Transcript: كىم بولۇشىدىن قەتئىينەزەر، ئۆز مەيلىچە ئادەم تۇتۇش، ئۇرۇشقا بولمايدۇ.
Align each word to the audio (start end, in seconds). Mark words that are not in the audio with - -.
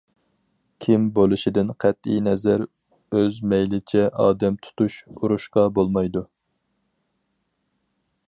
كىم 0.83 1.03
بولۇشىدىن 1.17 1.67
قەتئىينەزەر، 1.83 2.63
ئۆز 3.19 3.37
مەيلىچە 3.51 4.07
ئادەم 4.25 4.57
تۇتۇش، 4.67 4.97
ئۇرۇشقا 5.11 5.67
بولمايدۇ. 5.79 6.27